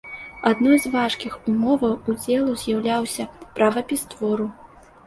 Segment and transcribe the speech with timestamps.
[0.51, 4.55] Адной з важкіх умоваў удзелу з'яўляўся правапіс твору.